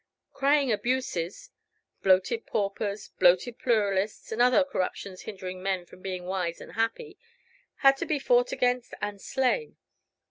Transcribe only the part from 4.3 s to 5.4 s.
and other corruptions